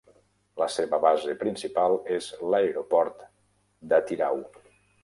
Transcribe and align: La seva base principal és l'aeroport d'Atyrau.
La 0.61 0.67
seva 0.75 0.99
base 1.03 1.35
principal 1.43 1.99
és 2.17 2.31
l'aeroport 2.55 3.25
d'Atyrau. 3.93 4.45